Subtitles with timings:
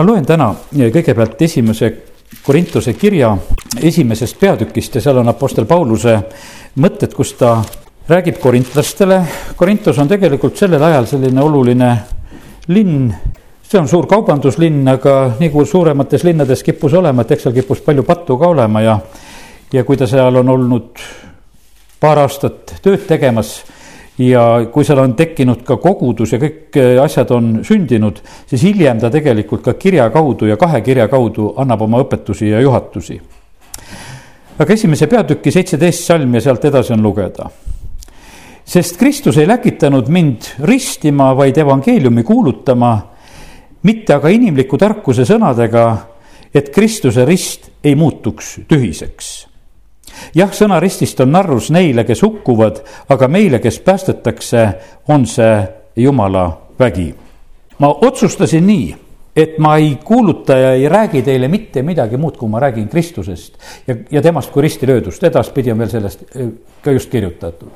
[0.00, 1.90] ma loen täna kõigepealt esimese
[2.40, 3.34] Korintuse kirja
[3.84, 6.14] esimesest peatükist ja seal on Apostel Pauluse
[6.80, 7.58] mõtted, kus ta
[8.08, 9.18] räägib korintlastele.
[9.60, 11.90] Korintus on tegelikult sellel ajal selline oluline
[12.72, 13.10] linn,
[13.60, 18.06] see on suur kaubanduslinn, aga nagu suuremates linnades kippus olema, et eks seal kippus palju
[18.08, 18.96] pattu ka olema ja,
[19.74, 21.04] ja kui ta seal on olnud
[22.00, 23.58] paar aastat tööd tegemas
[24.20, 28.20] ja kui seal on tekkinud ka kogudus ja kõik äh, asjad on sündinud,
[28.50, 32.60] siis hiljem ta tegelikult ka kirja kaudu ja kahe kirja kaudu annab oma õpetusi ja
[32.60, 33.20] juhatusi.
[34.60, 37.50] aga esimese peatüki seitseteist salm ja sealt edasi on lugeda.
[38.64, 42.98] sest Kristus ei läkitanud mind ristima, vaid evangeeliumi kuulutama,
[43.82, 45.96] mitte aga inimliku tarkuse sõnadega,
[46.54, 49.49] et Kristuse rist ei muutuks tühiseks
[50.34, 54.66] jah, sõna ristist on narrus neile, kes hukkuvad, aga meile, kes päästetakse,
[55.08, 55.54] on see
[55.96, 56.46] jumala
[56.78, 57.14] vägi.
[57.78, 58.96] ma otsustasin nii,
[59.36, 63.58] et ma ei kuuluta ja ei räägi teile mitte midagi muud, kui ma räägin Kristusest
[63.86, 66.48] ja, ja temast kui risti löödust, edaspidi on veel sellest eh,
[66.82, 67.70] ka just kirjutatud.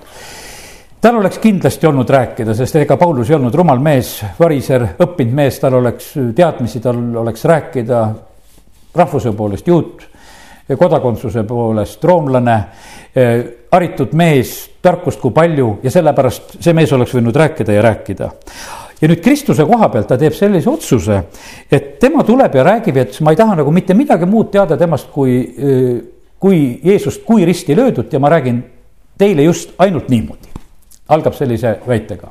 [1.01, 5.59] Tal oleks kindlasti olnud rääkida, sest ega Paulus ei olnud rumal mees, variser, õppinud mees,
[5.61, 8.07] tal oleks teadmisi, tal oleks rääkida
[8.95, 10.07] rahvuse poolest juut
[10.69, 12.57] kodakondsuse poolest roomlane,
[13.15, 18.31] eh, haritud mees, tarkust kui palju ja sellepärast see mees oleks võinud rääkida ja rääkida
[19.01, 21.19] ja nüüd Kristuse koha pealt ta teeb sellise otsuse,
[21.73, 25.11] et tema tuleb ja räägib, et ma ei taha nagu mitte midagi muud teada temast
[25.13, 25.99] kui, eh,
[26.41, 28.63] kui Jeesust kui risti löödut ja ma räägin
[29.19, 30.49] teile just ainult niimoodi.
[31.09, 32.29] algab sellise väitega.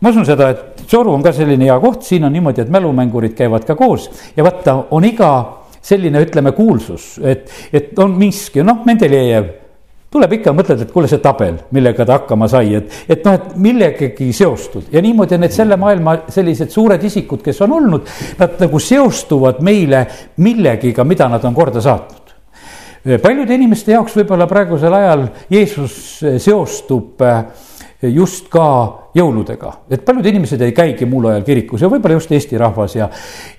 [0.00, 3.34] ma usun seda, et Soru on ka selline hea koht, siin on niimoodi, et mälumängurid
[3.34, 8.82] käivad ka koos ja vaata, on iga selline, ütleme, kuulsus, et, et on miski, noh,
[8.86, 9.52] Mendelejev
[10.16, 13.56] tuleb ikka, mõtled, et kuule, see tabel, millega ta hakkama sai, et, et noh, et
[13.60, 18.56] millegagi seostud ja niimoodi on need selle maailma sellised suured isikud, kes on olnud, nad
[18.62, 20.06] nagu seostuvad meile
[20.42, 22.22] millegiga, mida nad on korda saatnud.
[23.22, 25.98] Paljude inimeste jaoks võib-olla praegusel ajal Jeesus
[26.42, 27.44] seostub äh,
[28.02, 28.68] just ka
[29.16, 33.08] jõuludega, et paljud inimesed ei käigi muul ajal kirikus ja võib-olla just Eesti rahvas ja,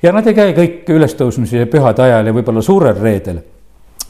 [0.02, 3.40] ja nad ei käi kõik ülestõusmise ja pühade ajal ja võib-olla suurel reedel.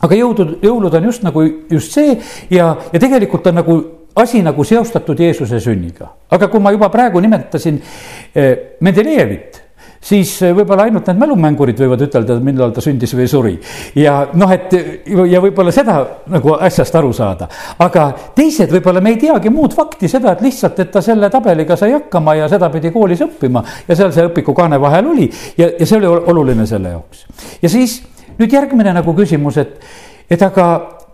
[0.02, 2.18] aga jõudud, jõulud on just nagu just see
[2.50, 3.78] ja, ja tegelikult on nagu
[4.18, 6.12] asi nagu seostatud Jeesuse sünniga.
[6.30, 7.82] aga kui ma juba praegu nimetasin
[8.36, 9.67] eh, Mendelejevit
[10.08, 13.54] siis eh, võib-olla ainult need mälumängurid võivad ütelda, millal ta sündis või suri.
[14.00, 14.74] ja noh, et
[15.32, 15.98] ja võib-olla seda
[16.32, 17.50] nagu asjast aru saada,
[17.84, 21.78] aga teised võib-olla me ei teagi muud fakti, seda, et lihtsalt, et ta selle tabeliga
[21.80, 25.86] sai hakkama ja seda pidi koolis õppima ja seal see õpikukaane vahel oli ja, ja
[25.86, 27.26] see oli oluline selle jaoks.
[27.62, 28.00] ja siis
[28.38, 29.78] nüüd järgmine nagu küsimus, et,
[30.30, 30.68] et aga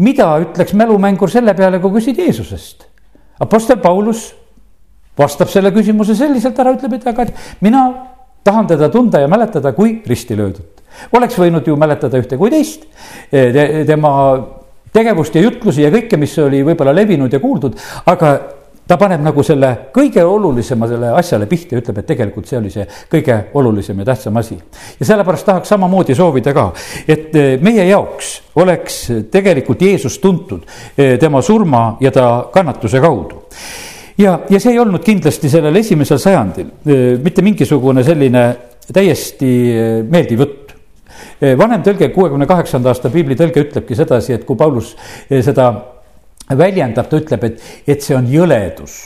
[0.04, 2.88] mida ütleks mälumängur selle peale, kui küsid Jeesusest?
[3.42, 4.32] Apostel Paulus
[5.18, 7.26] vastab selle küsimuse selliselt ära, ütleb, et aga,
[7.62, 7.84] mina
[8.44, 10.84] tahan teda tunda ja mäletada kui risti löödut.
[11.14, 12.86] oleks võinud ju mäletada ühte kui teist
[13.32, 14.12] te, tema
[14.94, 18.34] tegevust ja jutlusi ja kõike, mis oli võib-olla levinud ja kuuldud, aga
[18.88, 22.72] ta paneb nagu selle kõige olulisema selle asjale pihta ja ütleb, et tegelikult see oli
[22.74, 24.58] see kõige olulisem ja tähtsam asi.
[25.00, 26.68] ja sellepärast tahaks samamoodi soovida ka,
[27.08, 29.00] et eh, meie jaoks oleks
[29.32, 30.68] tegelikult Jeesus tuntud
[30.98, 33.44] eh, tema surma ja ta kannatuse kaudu
[34.18, 36.70] ja, ja see ei olnud kindlasti sellel esimesel sajandil
[37.24, 38.44] mitte mingisugune selline
[38.94, 39.54] täiesti
[40.10, 40.76] meeldiv jutt
[41.58, 44.94] vanem tõlge, kuuekümne kaheksanda aasta piiblitõlge ütlebki sedasi, et kui Paulus
[45.30, 45.68] seda
[46.58, 49.02] väljendab, ta ütleb, et, et see on jõledus.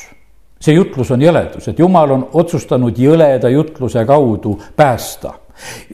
[0.59, 5.33] see jutlus on jõledus, et jumal on otsustanud jõleda jutluse kaudu päästa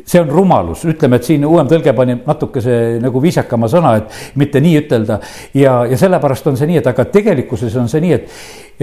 [0.05, 4.59] see on rumalus, ütleme, et siin uuem tõlge pani natukese nagu viisakama sõna, et mitte
[4.63, 5.19] nii ütelda.
[5.55, 8.27] ja, ja sellepärast on see nii, et aga tegelikkuses on see nii, et,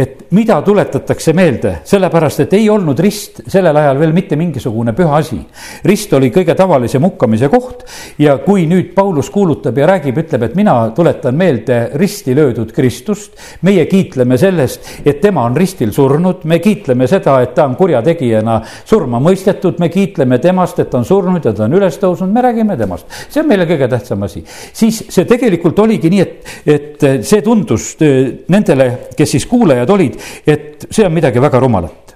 [0.00, 5.18] et mida tuletatakse meelde, sellepärast et ei olnud rist sellel ajal veel mitte mingisugune püha
[5.18, 5.38] asi.
[5.84, 7.84] rist oli kõige tavalisem hukkamise koht
[8.18, 13.36] ja kui nüüd Paulus kuulutab ja räägib, ütleb, et mina tuletan meelde risti löödud Kristust.
[13.62, 18.60] meie kiitleme sellest, et tema on ristil surnud, me kiitleme seda, et ta on kurjategijana
[18.84, 22.44] surma mõistetud, me kiitleme temast, et ta on surnud ja ta on üles tõusnud, me
[22.46, 23.06] räägime temast.
[23.28, 24.44] see on meile kõige tähtsam asi.
[24.72, 27.96] siis see tegelikult oligi nii, et, et see tundus
[28.48, 32.14] nendele, kes siis kuulajad kuulajad olid, et see on midagi väga rumalat.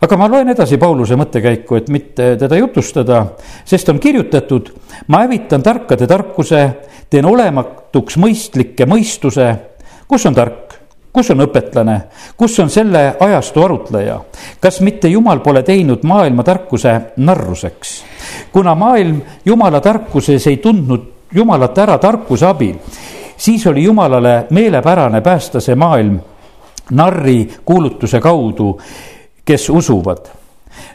[0.00, 3.24] aga ma loen edasi Pauluse mõttekäiku, et mitte teda jutustada,
[3.64, 4.70] sest on kirjutatud,
[5.08, 6.60] ma hävitan tarkade tarkuse,
[7.10, 9.48] teen olematuks mõistlikke mõistuse,
[10.06, 10.62] kus on tark
[11.16, 11.94] kus on õpetlane,
[12.36, 14.18] kus on selle ajastu arutleja,
[14.60, 18.04] kas mitte jumal pole teinud maailma tarkuse narruseks?
[18.52, 22.76] kuna maailm jumala tarkuses ei tundnud jumalat ära tarkuse abil,
[23.36, 26.20] siis oli jumalale meelepärane päästa see maailm
[26.90, 28.78] narri kuulutuse kaudu,
[29.44, 30.26] kes usuvad.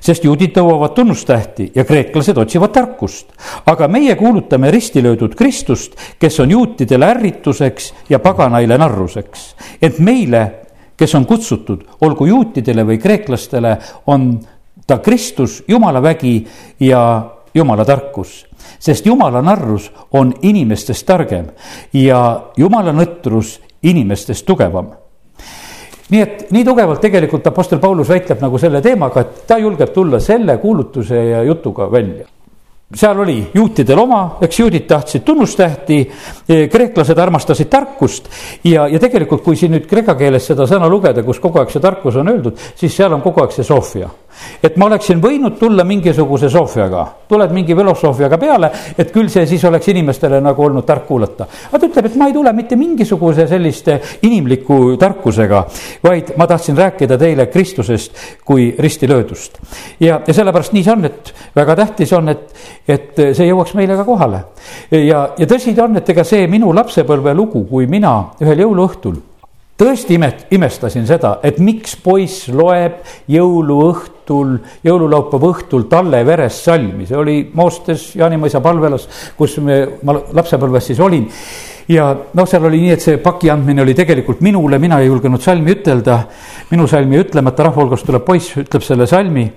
[0.01, 3.33] sest juudid tõuavad tunnustähti ja kreeklased otsivad tarkust.
[3.65, 9.55] aga meie kuulutame risti löödud Kristust, kes on juutidele ärrituseks ja paganaile narruseks.
[9.81, 10.51] ent meile,
[10.97, 13.77] kes on kutsutud, olgu juutidele või kreeklastele,
[14.07, 14.39] on
[14.87, 16.47] ta Kristus, Jumala vägi
[16.79, 18.45] ja Jumala tarkus.
[18.79, 21.45] sest Jumala narrus on inimestest targem
[21.93, 25.01] ja Jumala nõtrus inimestest tugevam
[26.11, 30.19] nii et nii tugevalt tegelikult Apostel Paulus väitleb nagu selle teemaga, et ta julgeb tulla
[30.19, 32.27] selle kuulutuse ja jutuga välja
[32.95, 35.99] seal oli juutidel oma, eks juudid tahtsid tunnustähti,
[36.71, 38.27] kreeklased armastasid tarkust
[38.67, 41.83] ja, ja tegelikult, kui siin nüüd kreeka keeles seda sõna lugeda, kus kogu aeg see
[41.83, 44.09] tarkus on öeldud, siis seal on kogu aeg see soofia.
[44.63, 49.63] Et ma oleksin võinud tulla mingisuguse soofiaga, tuled mingi filosoofiaga peale, et küll see siis
[49.69, 51.47] oleks inimestele nagu olnud tark kuulata.
[51.69, 55.63] aga ta ütleb, et ma ei tule mitte mingisuguse selliste inimliku tarkusega,
[56.03, 59.59] vaid ma tahtsin rääkida teile Kristusest kui ristilöödust.
[59.99, 62.47] ja, ja sellepärast nii see on, et väga tähtis on, et
[62.87, 64.43] et see jõuaks meile ka kohale.
[64.91, 69.19] ja, ja tõsi ta on, et ega see minu lapsepõlve lugu, kui mina ühel jõuluõhtul
[69.81, 72.99] tõesti imet-, imestasin seda, et miks poiss loeb
[73.31, 74.53] jõuluõhtul,
[74.85, 79.07] jõululaupäeva õhtul talle verest salmi, see oli Moostes Jaanimõisa palvelas,
[79.37, 81.25] kus me, ma lapsepõlves siis olin.
[81.91, 85.41] Ja noh, seal oli nii, et see paki andmine oli tegelikult minule, mina ei julgenud
[85.41, 86.21] salmi ütelda.
[86.69, 89.49] minu salmi ütlemata rahva hulgast tuleb poiss, ütleb selle salmi.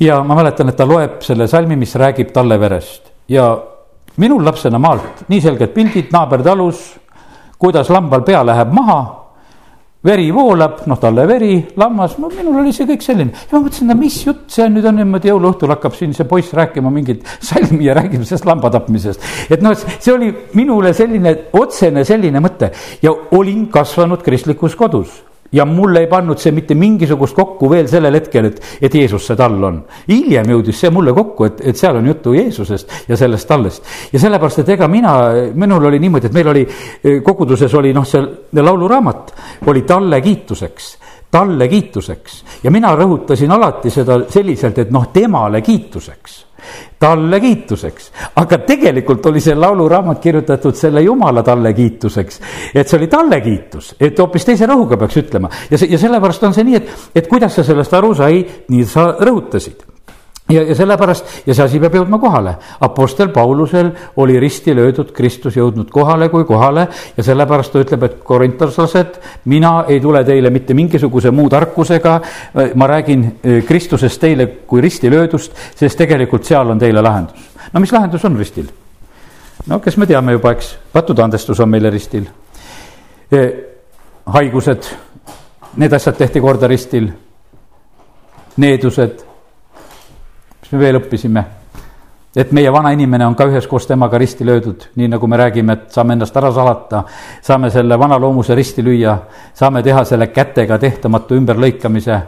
[0.00, 3.12] Ja ma mäletan, et ta loeb selle salmi, mis räägib talle verest.
[3.28, 3.52] Ja
[4.16, 6.96] minul lapsena maalt nii selged pildid, naaber talus,
[7.58, 9.27] kuidas lambal pea läheb maha
[10.04, 13.34] veri voolab, noh, talle veri, lammas, no minul oli see kõik selline.
[13.34, 16.54] ja ma mõtlesin, no mis jutt see nüüd on niimoodi jõuluõhtul hakkab siin see poiss
[16.54, 19.24] rääkima mingit salmi ja räägib sellest lamba tapmisest.
[19.50, 22.70] et noh, see oli minule selline otsene selline mõte
[23.02, 28.14] ja olin kasvanud kristlikus kodus ja mul ei pannud see mitte mingisugust kokku veel sellel
[28.18, 29.80] hetkel, et, et Jeesus see tall on.
[30.08, 33.84] hiljem jõudis see mulle kokku, et, et seal on juttu Jeesusest ja sellest tallest.
[34.12, 35.14] ja sellepärast, et ega mina,
[35.54, 36.66] minul oli niimoodi, et meil oli
[37.24, 39.34] koguduses oli noh, see lauluraamat
[39.66, 40.96] oli talle kiituseks
[41.30, 42.44] talle kiituseks.
[42.62, 46.44] Ja mina rõhutasin alati seda selliselt, et noh, temale kiituseks.
[46.98, 48.08] Talle kiituseks,
[48.42, 52.40] aga tegelikult oli see lauluraamat kirjutatud selle jumala talle kiituseks.
[52.74, 55.50] et see oli talle kiitus, et hoopis teise rõhuga peaks ütlema.
[55.70, 58.84] Ja see ja sellepärast on see nii, et, et kuidas sa sellest aru sai, nii
[58.84, 59.87] sa rõhutasid
[60.48, 62.54] ja, ja sellepärast ja see asi peab jõudma kohale.
[62.80, 66.86] Apostel Paulusel oli risti löödud Kristus jõudnud kohale kui kohale
[67.16, 72.20] ja sellepärast ta ütleb, et korintlaslased, mina ei tule teile mitte mingisuguse muu tarkusega.
[72.74, 77.50] ma räägin eh, Kristusest teile kui risti löödust, sest tegelikult seal on teile lahendus.
[77.72, 78.66] no mis lahendus on ristil?
[79.66, 82.24] no kes me teame juba, eks, pattude andestus on meile ristil.
[83.32, 83.52] Eh,
[84.26, 84.92] haigused,
[85.76, 87.08] need asjad tehti korda ristil.
[88.56, 89.27] needused
[90.68, 91.44] mis me veel õppisime?
[92.38, 95.94] et meie vana inimene on ka üheskoos temaga risti löödud, nii nagu me räägime, et
[95.96, 97.00] saame ennast ära salata,
[97.42, 99.14] saame selle vana loomuse risti lüüa,
[99.56, 102.20] saame teha selle kätega tehtamatu ümberlõikamise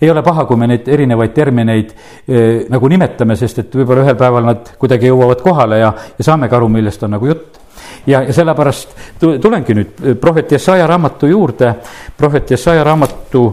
[0.00, 4.16] ei ole paha, kui me neid erinevaid termineid eh, nagu nimetame, sest et võib-olla ühel
[4.18, 7.60] päeval nad kuidagi jõuavad kohale ja, ja saamegi aru, millest on nagu jutt.
[8.06, 11.76] ja, ja sellepärast tulengi nüüd eh, prohvet Jesaja raamatu juurde,
[12.16, 13.44] prohvet Jesaja raamatu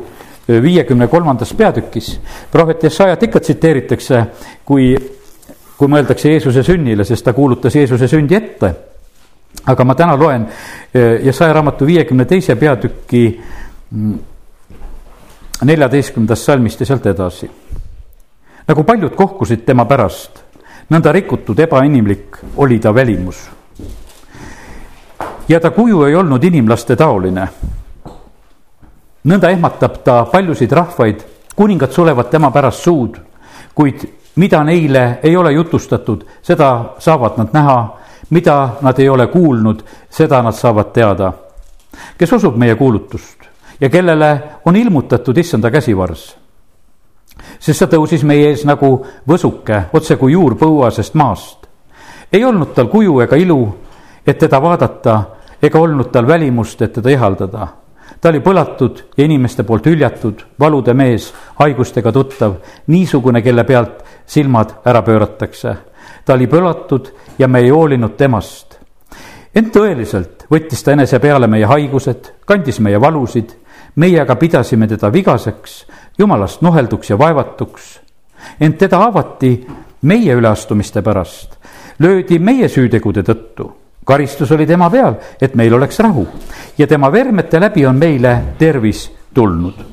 [0.49, 2.19] viiekümne kolmandas peatükis.
[2.51, 4.25] prohvet Jesajat ikka tsiteeritakse,
[4.65, 4.97] kui,
[5.77, 8.75] kui mõeldakse Jeesuse sünnile, sest ta kuulutas Jeesuse sündi ette.
[9.65, 10.45] aga ma täna loen
[10.93, 13.41] eh, Jesaja raamatu viiekümne teise peatüki
[13.91, 14.19] mm,
[15.65, 17.49] neljateistkümnendast salmist ja sealt edasi.
[18.67, 20.43] nagu paljud kohkusid tema pärast,
[20.89, 23.49] nõnda rikutud ebainimlik oli ta välimus.
[25.49, 27.47] ja ta kuju ei olnud inimlaste taoline
[29.23, 31.23] nõnda ehmatab ta paljusid rahvaid,
[31.55, 33.17] kuningad sulevad tema pärast suud,
[33.75, 37.79] kuid mida neile ei ole jutustatud, seda saavad nad näha,
[38.29, 41.33] mida nad ei ole kuulnud, seda nad saavad teada.
[42.17, 43.47] kes usub meie kuulutust
[43.81, 46.37] ja kellele on ilmutatud issanda käsivarss?
[47.59, 51.67] sest ta tõusis meie ees nagu võsuke, otse kui juur põuasest maast.
[52.33, 53.75] ei olnud tal kuju ega ilu,
[54.27, 55.23] et teda vaadata,
[55.61, 57.67] ega olnud tal välimust, et teda ihaldada
[58.21, 62.55] ta oli põlatud ja inimeste poolt hüljatud, valude mees, haigustega tuttav,
[62.87, 65.75] niisugune, kelle pealt silmad ära pööratakse.
[66.25, 68.79] ta oli põlatud ja me ei hoolinud temast.
[69.55, 73.55] ent tõeliselt võttis ta enese peale meie haigused, kandis meie valusid,
[73.95, 75.85] meie aga pidasime teda vigaseks,
[76.17, 77.99] jumalast nuhelduks ja vaevatuks.
[78.59, 79.67] ent teda avati
[80.01, 81.57] meie üleastumiste pärast,
[81.99, 83.78] löödi meie süütegude tõttu
[84.09, 86.25] karistus oli tema peal, et meil oleks rahu
[86.77, 89.85] ja tema vermete läbi on meile tervis tulnud.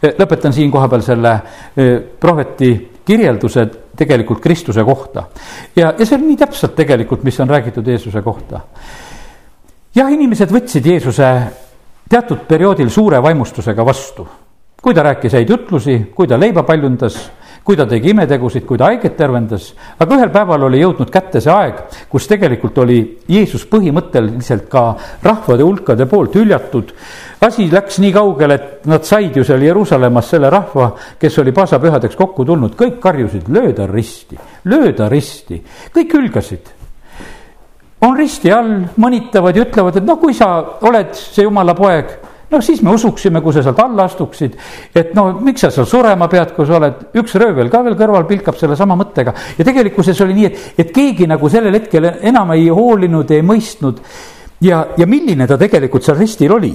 [0.00, 1.32] lõpetan siin kohapeal selle
[2.20, 2.70] prohveti
[3.04, 3.66] kirjelduse
[3.96, 5.24] tegelikult Kristuse kohta.
[5.76, 8.60] ja, ja see on nii täpselt tegelikult, mis on räägitud Jeesuse kohta.
[9.94, 11.32] jah, inimesed võtsid Jeesuse
[12.10, 14.28] teatud perioodil suure vaimustusega vastu.
[14.82, 17.30] kui ta rääkis häid jutlusi, kui ta leiba paljundas,
[17.64, 21.52] kui ta tegi imetegusid, kui ta haiget tervendas, aga ühel päeval oli jõudnud kätte see
[21.52, 24.84] aeg, kus tegelikult oli Jeesus põhimõtteliselt ka
[25.22, 26.92] rahvade hulkade poolt hüljatud.
[27.40, 32.16] asi läks nii kaugele, et nad said ju seal Jeruusalemmas selle rahva, kes oli paasapühadeks
[32.16, 35.62] kokku tulnud, kõik karjusid, löö ta risti, löö ta risti,
[35.94, 36.74] kõik hülgasid.
[38.00, 42.62] On risti all, mõnitavad ja ütlevad, et noh, kui sa oled see jumala poeg, noh,
[42.64, 44.56] siis me usuksime, kui sa sealt alla astuksid.
[44.94, 48.26] et no miks sa seal surema pead, kui sa oled, üks röövel ka veel kõrval
[48.28, 49.34] pilkab sellesama mõttega.
[49.58, 54.02] ja tegelikkuses oli nii, et, et keegi nagu sellel hetkel enam ei hoolinud, ei mõistnud.
[54.60, 56.74] ja, ja milline ta tegelikult seal ristil oli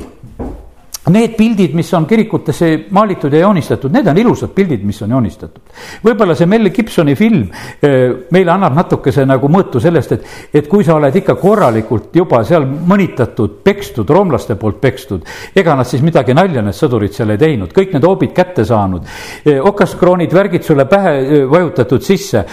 [1.05, 5.61] Need pildid, mis on kirikutesse maalitud ja joonistatud, need on ilusad pildid, mis on joonistatud.
[6.01, 10.25] võib-olla see Mel Gibsoni film eh, meile annab natukese nagu mõõtu sellest, et,
[10.61, 15.85] et kui sa oled ikka korralikult juba seal mõnitatud, pekstud, roomlaste poolt pekstud, ega nad
[15.85, 19.05] siis midagi nalja, need sõdurid seal ei teinud, kõik need hoobid kätte saanud,
[19.45, 22.45] eh, okaskroonid, värgid sulle pähe eh, vajutatud sisse.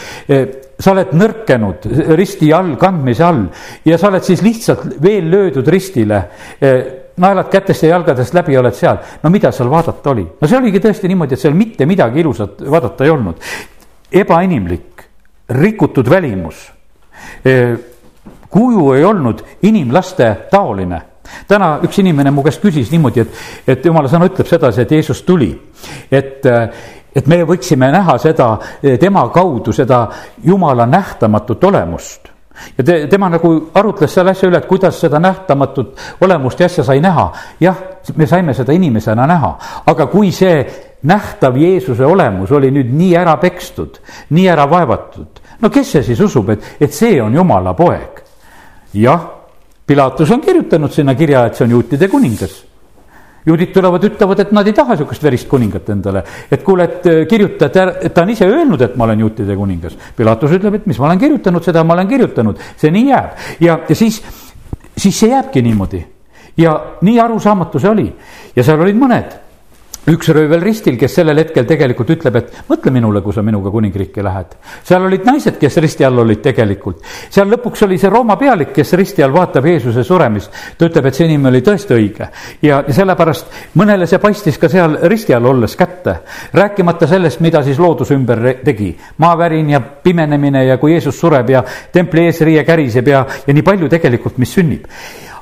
[0.83, 1.85] Sa oled nõrkenud
[2.19, 3.45] risti all, kandmise all
[3.87, 6.25] ja sa oled siis lihtsalt veel löödud ristile
[7.23, 8.99] naelad kätest ja jalgadest läbi, oled seal.
[9.23, 10.27] no mida seal vaadata oli?
[10.41, 13.49] no see oligi tõesti niimoodi, et seal mitte midagi ilusat vaadata ei olnud.
[14.13, 15.07] ebainimlik,
[15.49, 16.67] rikutud välimus.
[18.53, 21.01] Kuju ei olnud inimlaste taoline
[21.49, 25.23] täna üks inimene mu käest küsis niimoodi, et, et jumala sõna ütleb sedasi, et Jeesus
[25.27, 25.53] tuli,
[26.11, 26.51] et
[27.13, 28.47] et me võiksime näha seda
[29.01, 30.07] tema kaudu, seda
[30.45, 32.32] jumala nähtamatut olemust
[32.79, 36.85] ja te, tema nagu arutles selle asja üle, et kuidas seda nähtamatut olemust ja asja
[36.85, 37.27] sai näha.
[37.61, 37.77] jah,
[38.17, 39.53] me saime seda inimesena näha,
[39.87, 40.65] aga kui see
[41.03, 44.01] nähtav Jeesuse olemus oli nüüd nii ära pekstud,
[44.31, 48.23] nii ära vaevatud, no kes see siis usub, et, et see on Jumala poeg?
[48.95, 49.31] jah,
[49.87, 52.61] Pilatus on kirjutanud sinna kirja, et see on juutide kuningas
[53.47, 56.25] juudid tulevad, ütlevad, et nad ei taha sihukest verist kuningat endale.
[56.51, 59.97] et kuule, et äh, kirjuta, et ta on ise öelnud, et ma olen juutide kuningas.
[60.17, 63.39] Pilatus ütleb, et mis ma olen kirjutanud, seda ma olen kirjutanud, see nii jääb.
[63.61, 64.23] ja, ja siis,
[64.97, 66.05] siis see jääbki niimoodi.
[66.57, 68.11] ja nii arusaamatu see oli
[68.57, 69.39] ja seal olid mõned
[70.11, 74.25] üks röövel ristil, kes sellel hetkel tegelikult ütleb, et mõtle minule, kui sa minuga kuningriiki
[74.25, 74.57] lähed.
[74.83, 77.05] seal olid naised, kes risti all olid tegelikult.
[77.31, 80.51] seal lõpuks oli see Rooma pealik, kes risti all vaatab Jeesuse suremist.
[80.79, 82.29] ta ütleb, et see inimene oli tõesti õige
[82.63, 83.47] ja, sellepärast
[83.79, 86.17] mõnele see paistis ka seal risti all olles kätte.
[86.53, 88.97] rääkimata sellest, mida siis loodus ümber tegi.
[89.19, 93.89] maavärin ja pimenemine ja kui Jeesus sureb ja templi eesriie käriseb ja, ja nii palju
[93.89, 94.87] tegelikult, mis sünnib.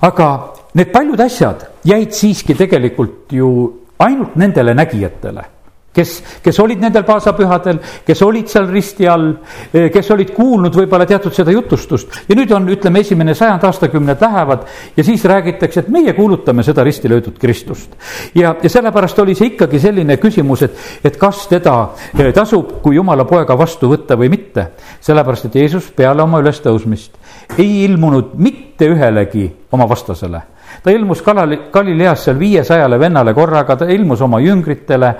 [0.02, 5.44] aga need paljud asjad jäid siiski tegelikult ju ainult nendele nägijatele,
[5.92, 9.32] kes, kes olid nendel paasapühadel, kes olid seal risti all,
[9.74, 14.22] eh, kes olid kuulnud võib-olla teatud seda jutustust ja nüüd on, ütleme, esimene sajand, aastakümned
[14.22, 14.66] lähevad
[14.96, 17.96] ja siis räägitakse, et meie kuulutame seda risti löödud Kristust.
[18.34, 21.76] ja, ja sellepärast oli see ikkagi selline küsimus, et, et kas teda
[22.18, 24.70] eh, tasub kui jumala poega vastu võtta või mitte.
[25.00, 27.18] sellepärast, et Jeesus peale oma ülestõusmist
[27.58, 30.46] ei ilmunud mitte ühelegi oma vastasele
[30.82, 35.14] ta ilmus Galali-, Galileas seal viiesajale vennale korraga, ta ilmus oma jüngritele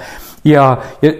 [0.44, 0.66] ja,
[1.02, 1.12] ja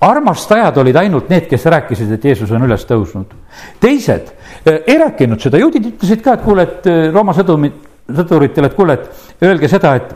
[0.00, 3.32] armastajad olid ainult need, kes rääkisid, et Jeesus on üles tõusnud.
[3.80, 4.32] teised
[4.66, 8.76] eh, ei rääkinud seda, juudid ütlesid ka, et kuule, et eh, Rooma sõdumid, sõduritele, et
[8.76, 10.14] kuule, et öelge seda, et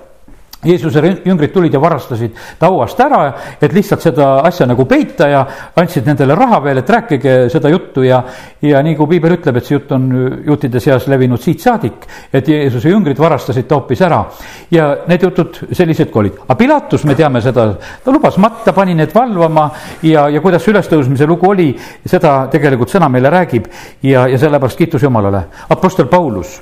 [0.65, 3.21] Jeesuse jüngrid tulid ja varastasid ta hauast ära,
[3.63, 5.41] et lihtsalt seda asja nagu peita ja
[5.81, 8.19] andsid nendele raha veel, et rääkige seda juttu ja,
[8.61, 10.11] ja nii kui piibel ütleb, et see jutt on
[10.45, 14.21] juutide seas levinud siit saadik, et Jeesuse jüngrid varastasid ta hoopis ära.
[14.71, 17.67] ja need jutud sellised ka olid, aga Pilatus, me teame seda,
[18.05, 19.71] ta lubas matta, pani need valvama
[20.03, 21.73] ja, ja kuidas ülestõusmise lugu oli,
[22.05, 25.47] seda tegelikult sõna meile räägib ja, ja sellepärast kiitus Jumalale.
[25.73, 26.59] Apostel Paulus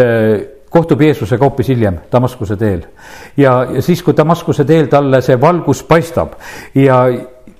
[0.00, 2.82] äh, kohtub Jeesusega hoopis hiljem Damaskuse teel.
[3.36, 6.34] ja, ja siis, kui Damaskuse teel talle see valgus paistab
[6.74, 7.04] ja,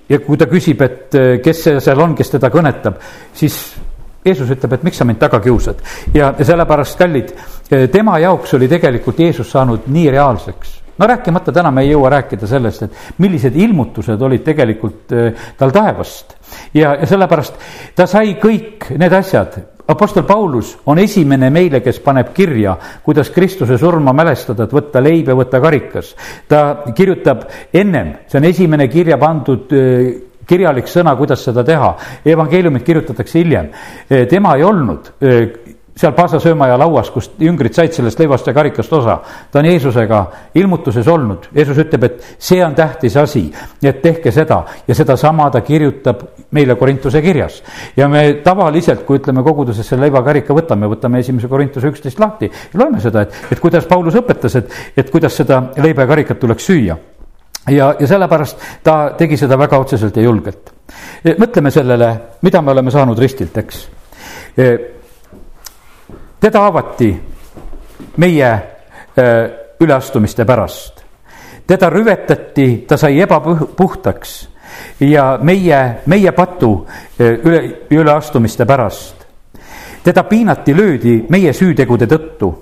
[0.09, 3.01] ja kui ta küsib, et eh, kes see seal on, kes teda kõnetab,
[3.33, 3.59] siis
[4.25, 5.83] Jeesus ütleb, et miks sa mind taga kiusad?
[6.15, 7.35] Ja, sellepärast, kallid,
[7.69, 10.81] eh, tema jaoks oli tegelikult Jeesus saanud nii reaalseks.
[10.97, 15.73] No rääkimata, täna me ei jõua rääkida sellest, et millised ilmutused olid tegelikult eh, tal
[15.75, 16.35] taevast.
[16.73, 17.61] Ja, ja sellepärast
[17.95, 22.73] ta sai kõik need asjad Apostel Paulus on esimene meile, kes paneb kirja,
[23.05, 26.15] kuidas Kristuse surma mälestada, et võtta leib ja võtta karikas.
[26.47, 30.07] ta kirjutab ennem, see on esimene kirja pandud äh,
[30.47, 31.95] kirjalik sõna, kuidas seda teha.
[32.25, 33.69] evangeeliumit kirjutatakse hiljem.
[34.09, 35.64] Äh, tema ei olnud äh,
[35.95, 39.19] seal paasasöömaja lauas, kus jüngrid said sellest leivast ja karikast osa.
[39.51, 40.25] ta on Jeesusega
[40.55, 43.45] ilmutuses olnud, Jeesus ütleb, et see on tähtis asi,
[43.83, 47.63] et tehke seda ja sedasama ta kirjutab meile Korintuse kirjas.
[47.97, 52.79] ja me tavaliselt, kui ütleme koguduses selle leivakarika võtame, võtame esimese Korintuse üksteist lahti ja
[52.79, 56.67] loeme seda, et, et kuidas Paulus õpetas, et, et kuidas seda leiba ja karikat tuleks
[56.67, 56.97] süüa.
[57.69, 60.73] ja, ja sellepärast ta tegi seda väga otseselt ja julgelt.
[61.23, 62.11] mõtleme sellele,
[62.41, 63.87] mida me oleme saanud ristilt, eks
[66.45, 67.21] teda avati
[68.17, 69.49] meie äh,
[69.79, 71.03] üleastumiste pärast.
[71.67, 74.49] teda rüvetati, ta sai ebapuhtaks
[74.99, 76.85] ja meie, meie patu
[77.17, 79.25] äh, üle, üleastumiste pärast.
[80.03, 82.53] teda piinati, löödi meie süütegude tõttu.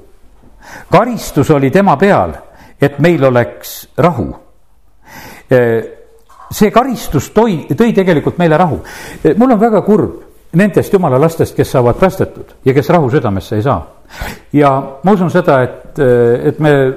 [0.91, 2.33] karistus oli tema peal,
[2.81, 4.31] et meil oleks rahu.
[5.51, 5.83] Äh,
[6.51, 8.79] see karistus toi, tõi tegelikult meile rahu.
[9.35, 13.61] mul on väga kurb nendest jumala lastest, kes saavad päästetud ja kes rahu südamesse ei
[13.61, 13.87] saa.
[14.53, 14.71] ja
[15.03, 15.99] ma usun seda, et,
[16.43, 16.93] et me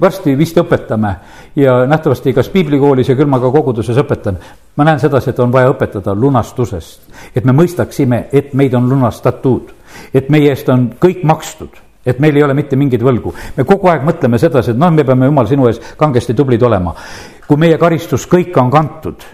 [0.00, 1.14] varsti vist õpetame
[1.56, 4.38] ja nähtavasti kas piiblikoolis ja küll ma ka koguduses õpetan.
[4.76, 7.00] ma näen sedasi, et on vaja õpetada lunastusest,
[7.34, 9.72] et me mõistaksime, et meid on lunastatud,
[10.14, 13.34] et meie eest on kõik makstud et meil ei ole mitte mingeid võlgu.
[13.56, 16.94] me kogu aeg mõtleme sedasi, et noh, me peame jumal sinu ees kangesti tublid olema.
[17.46, 19.24] kui meie karistus kõik on kantud,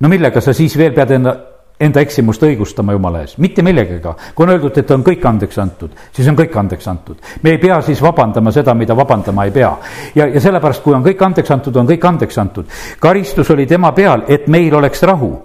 [0.00, 1.36] no millega sa siis veel pead enda
[1.80, 4.14] enda eksimust õigustama jumala ees, mitte millegagi.
[4.34, 7.16] kui on öeldud, et on kõik andeks antud, siis on kõik andeks antud.
[7.42, 9.76] me ei pea siis vabandama seda, mida vabandama ei pea.
[10.14, 12.66] ja, ja sellepärast, kui on kõik andeks antud, on kõik andeks antud.
[13.00, 15.36] karistus oli tema peal, et meil oleks rahu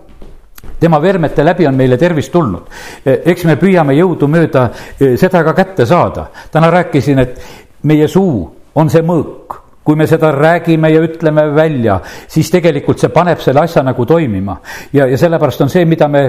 [0.79, 2.69] tema vermete läbi on meile tervist tulnud.
[3.05, 6.27] eks me püüame jõudumööda eh, seda ka kätte saada.
[6.51, 7.41] täna rääkisin, et
[7.83, 13.11] meie suu on see mõõk kui me seda räägime ja ütleme välja, siis tegelikult see
[13.13, 14.57] paneb selle asja nagu toimima.
[14.93, 16.23] ja, ja sellepärast on see, mida me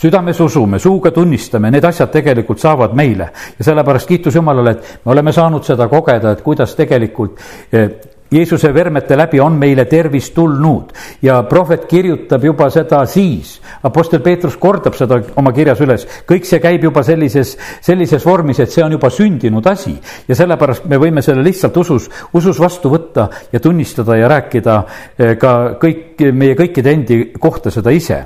[0.00, 3.30] südames usume, suuga tunnistame, need asjad tegelikult saavad meile.
[3.58, 7.40] ja sellepärast kiitus Jumalale, et me oleme saanud seda kogeda, et kuidas tegelikult
[7.72, 7.90] eh,
[8.30, 10.90] Jeesuse vermete läbi on meile tervis tulnud
[11.22, 13.60] ja prohvet kirjutab juba seda siis.
[13.86, 18.72] Apostel Peetrus kordab seda oma kirjas üles, kõik see käib juba sellises, sellises vormis, et
[18.72, 19.94] see on juba sündinud asi.
[20.28, 24.76] ja sellepärast me võime selle lihtsalt usus, usus vastu võtta ja tunnistada ja rääkida
[25.18, 28.20] eh, ka kõik, meie kõikide endi kohta seda ise.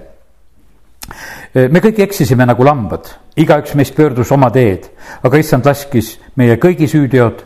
[1.54, 4.88] Eh, me kõik eksisime nagu lambad, igaüks meist pöördus oma teed,
[5.22, 7.44] aga issand laskis meie kõigi süüteod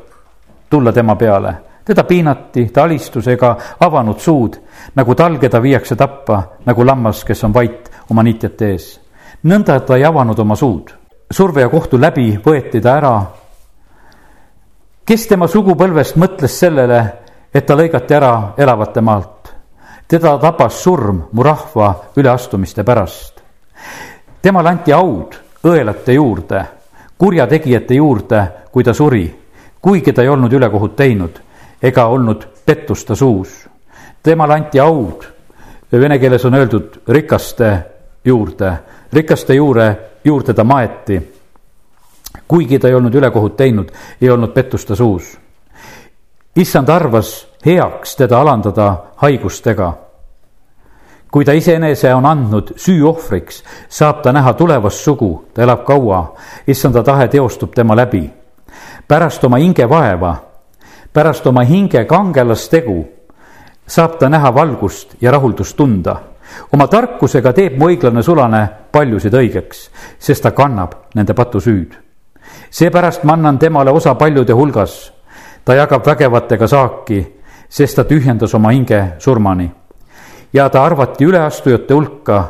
[0.71, 4.57] tulla tema peale teda piinati, ta alistus ega avanud suud,
[4.97, 8.87] nagu tal, keda viiakse tappa, nagu lammas, kes on vait oma niitjate ees.
[9.45, 10.95] nõnda, ta ei avanud oma suud.
[11.31, 13.23] surve ja kohtu läbi võeti ta ära.
[15.05, 17.13] kes tema sugupõlvest mõtles sellele,
[17.55, 19.55] et ta lõigati ära elavate maalt?
[20.09, 23.43] teda tabas surm mu rahva üleastumiste pärast.
[24.43, 26.65] temale anti aud õelate juurde,
[27.19, 29.35] kurjategijate juurde, kui ta suri,
[29.81, 31.44] kuigi ta ei olnud ülekohut teinud
[31.85, 33.69] ega olnud pettust ta suus.
[34.23, 35.25] temale anti aud,
[35.93, 37.79] vene keeles on öeldud rikaste
[38.25, 38.73] juurde,
[39.13, 41.21] rikaste juure, juurde ta maeti.
[42.49, 43.89] kuigi ta ei olnud ülekohut teinud,
[44.21, 45.39] ei olnud pettust ta suus.
[46.57, 49.93] issand arvas heaks teda alandada haigustega.
[51.31, 56.35] kui ta iseenese on andnud süüohvriks, saab ta näha tulevast sugu, ta elab kaua,
[56.67, 58.31] issanda tahe teostub tema läbi.
[59.09, 60.54] pärast oma hinge vaeva
[61.15, 63.05] pärast oma hinge kangelastegu
[63.87, 66.17] saab ta näha valgust ja rahuldust tunda.
[66.73, 71.95] oma tarkusega teeb mu õiglane sulane paljusid õigeks, sest ta kannab nende patusüüd.
[72.71, 75.13] seepärast ma annan temale osa paljude hulgas.
[75.65, 77.27] ta jagab vägevatega saaki,
[77.69, 79.71] sest ta tühjendas oma hinge surmani.
[80.53, 82.45] ja ta arvati üleastujate hulka.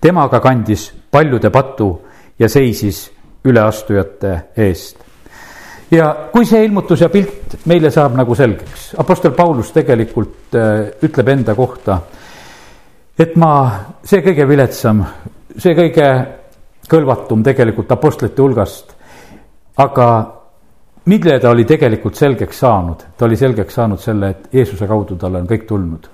[0.00, 2.02] temaga kandis paljude patu
[2.38, 3.10] ja seisis
[3.44, 5.04] üleastujate eest
[5.90, 11.28] ja kui see ilmutus ja pilt meile saab nagu selgeks, Apostel Paulus tegelikult äh, ütleb
[11.28, 11.98] enda kohta,
[13.18, 13.52] et ma,
[14.04, 15.04] see kõige viletsam,
[15.58, 16.08] see kõige
[16.90, 18.94] kõlvatum tegelikult apostlite hulgast,
[19.80, 20.08] aga
[21.10, 25.42] mille ta oli tegelikult selgeks saanud, ta oli selgeks saanud selle, et Jeesuse kaudu talle
[25.42, 26.10] on kõik tulnud.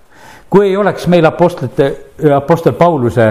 [0.51, 1.93] kui ei oleks meil apostlite,
[2.37, 3.27] apostel Pauluse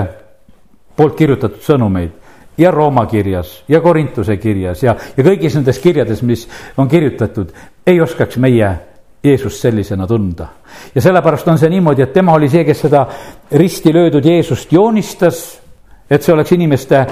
[0.96, 2.12] poolt kirjutatud sõnumeid,
[2.60, 6.46] ja Rooma kirjas ja Korintuse kirjas ja, ja kõigis nendes kirjades, mis
[6.78, 7.52] on kirjutatud,
[7.88, 8.70] ei oskaks meie
[9.24, 10.48] Jeesust sellisena tunda.
[10.96, 13.06] ja sellepärast on see niimoodi, et tema oli see, kes seda
[13.52, 15.60] risti löödud Jeesust joonistas,
[16.10, 17.06] et see oleks inimeste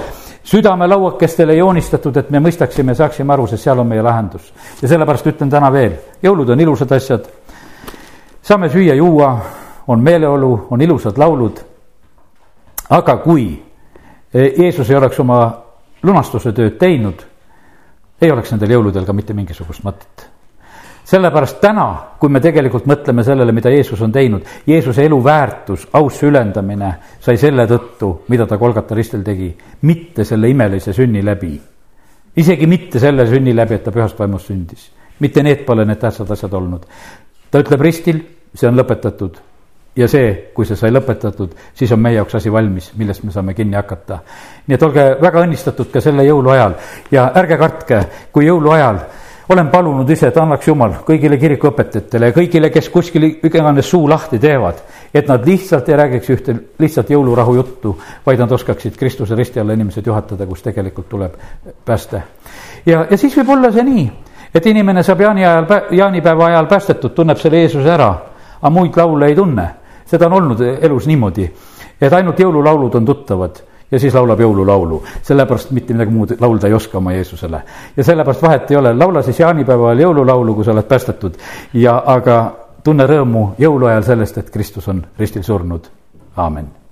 [0.48, 4.52] südamelauakestele joonistatud, et me mõistaksime, saaksime aru, sest seal on meie lahendus.
[4.82, 7.28] ja sellepärast ütlen täna veel, jõulud on ilusad asjad,
[8.42, 9.32] saame süüa-juua,
[9.88, 11.60] on meeleolu, on ilusad laulud,
[12.90, 13.67] aga kui
[14.34, 15.38] Jeesus ei oleks oma
[16.02, 17.22] lunastuse tööd teinud,
[18.20, 20.28] ei oleks nendel jõuludel ka mitte mingisugust mõtet
[21.08, 21.86] sellepärast täna,
[22.20, 26.90] kui me tegelikult mõtleme sellele, mida Jeesus on teinud, Jeesuse elu väärtus, ausse ülendamine
[27.24, 29.48] sai selle tõttu, mida ta Kolgata ristil tegi,
[29.88, 31.54] mitte selle imelise sünni läbi.
[32.36, 34.90] isegi mitte selle sünni läbi, et ta pühast vaimust sündis.
[35.20, 36.84] mitte need pole need tähtsad asjad olnud.
[37.50, 38.20] ta ütleb ristil,
[38.54, 39.40] see on lõpetatud
[39.96, 43.54] ja see, kui see sai lõpetatud, siis on meie jaoks asi valmis, millest me saame
[43.54, 44.18] kinni hakata.
[44.66, 46.76] nii et olge väga õnnistatud ka selle jõuluajal
[47.10, 49.00] ja ärge kartke, kui jõuluajal
[49.48, 54.38] olen palunud ise, et annaks Jumal kõigile kirikuõpetajatele ja kõigile, kes kuskil iganes suu lahti
[54.38, 54.82] teevad,
[55.14, 57.94] et nad lihtsalt ei räägiks ühte lihtsalt jõulurahu juttu,
[58.26, 61.38] vaid nad oskaksid Kristuse risti alla inimesed juhatada, kus tegelikult tuleb
[61.84, 62.22] pääste.
[62.86, 64.08] ja, ja siis võib olla see nii,
[64.54, 68.12] et inimene saab jaani ajal, jaanipäeva ajal päästetud, tunneb selle Jeesuse ära,
[68.60, 69.68] aga muid laule ei tunne.
[70.06, 71.50] seda on olnud elus niimoodi,
[72.00, 75.02] et ainult jõululaulud on tuttavad ja siis laulab jõululaulu.
[75.22, 77.62] sellepärast mitte midagi muud laulda ei oska oma Jeesusele.
[77.96, 81.38] ja sellepärast vahet ei ole, laula siis jaanipäeval jõululaulu, kui sa oled päästetud
[81.74, 82.52] ja aga
[82.84, 85.90] tunne rõõmu jõuluajal sellest, et Kristus on ristil surnud.
[86.36, 86.77] aamen